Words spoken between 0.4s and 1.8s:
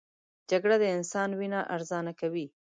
جګړه د انسان وینه